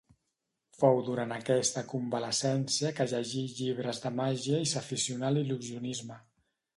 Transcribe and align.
Fou 0.77 0.99
durant 1.09 1.33
aquesta 1.35 1.83
convalescència 1.91 2.91
que 3.01 3.07
llegí 3.11 3.43
llibres 3.59 4.01
de 4.07 4.13
màgia 4.21 4.63
i 4.65 4.71
s'aficionà 4.73 5.29
a 5.29 5.35
l'il·lusionisme. 5.37 6.19